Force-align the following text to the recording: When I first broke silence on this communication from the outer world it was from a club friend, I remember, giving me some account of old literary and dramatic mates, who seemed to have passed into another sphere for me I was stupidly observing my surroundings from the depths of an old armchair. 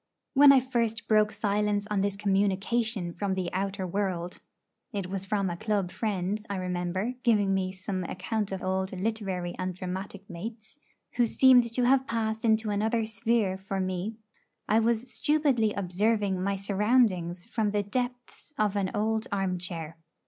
When 0.33 0.51
I 0.51 0.59
first 0.59 1.07
broke 1.07 1.31
silence 1.31 1.85
on 1.91 2.01
this 2.01 2.15
communication 2.15 3.13
from 3.13 3.35
the 3.35 3.53
outer 3.53 3.85
world 3.85 4.41
it 4.91 5.05
was 5.05 5.25
from 5.25 5.47
a 5.47 5.55
club 5.55 5.91
friend, 5.91 6.43
I 6.49 6.55
remember, 6.55 7.13
giving 7.21 7.53
me 7.53 7.71
some 7.71 8.03
account 8.05 8.51
of 8.51 8.63
old 8.63 8.99
literary 8.99 9.53
and 9.59 9.75
dramatic 9.75 10.27
mates, 10.27 10.79
who 11.17 11.27
seemed 11.27 11.71
to 11.71 11.83
have 11.85 12.07
passed 12.07 12.43
into 12.43 12.71
another 12.71 13.05
sphere 13.05 13.59
for 13.59 13.79
me 13.79 14.15
I 14.67 14.79
was 14.79 15.13
stupidly 15.13 15.71
observing 15.73 16.41
my 16.41 16.55
surroundings 16.55 17.45
from 17.45 17.69
the 17.69 17.83
depths 17.83 18.53
of 18.57 18.75
an 18.75 18.89
old 18.95 19.27
armchair. 19.31 19.97